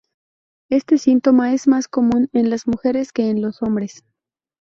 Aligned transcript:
Este 0.71 0.97
síntoma 0.97 1.53
es 1.53 1.67
más 1.67 1.87
común 1.87 2.27
en 2.33 2.49
las 2.49 2.65
mujeres 2.67 3.11
que 3.11 3.29
en 3.29 3.39
los 3.43 3.61
hombres. 3.61 4.03